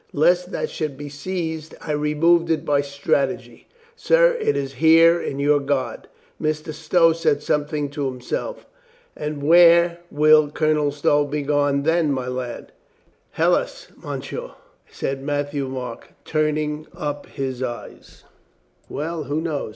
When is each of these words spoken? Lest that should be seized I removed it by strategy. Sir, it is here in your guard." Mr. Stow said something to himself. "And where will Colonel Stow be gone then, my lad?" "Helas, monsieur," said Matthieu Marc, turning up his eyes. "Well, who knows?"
Lest 0.13 0.51
that 0.51 0.71
should 0.71 0.97
be 0.97 1.09
seized 1.09 1.75
I 1.79 1.91
removed 1.91 2.49
it 2.49 2.65
by 2.65 2.81
strategy. 2.81 3.67
Sir, 3.95 4.35
it 4.41 4.57
is 4.57 4.73
here 4.81 5.21
in 5.21 5.37
your 5.37 5.59
guard." 5.59 6.07
Mr. 6.41 6.73
Stow 6.73 7.13
said 7.13 7.43
something 7.43 7.87
to 7.91 8.05
himself. 8.07 8.65
"And 9.15 9.43
where 9.43 9.99
will 10.09 10.49
Colonel 10.49 10.91
Stow 10.91 11.23
be 11.25 11.43
gone 11.43 11.83
then, 11.83 12.11
my 12.11 12.27
lad?" 12.27 12.71
"Helas, 13.33 13.89
monsieur," 13.95 14.53
said 14.89 15.21
Matthieu 15.21 15.67
Marc, 15.67 16.11
turning 16.25 16.87
up 16.97 17.27
his 17.27 17.61
eyes. 17.61 18.23
"Well, 18.89 19.25
who 19.25 19.39
knows?" 19.39 19.69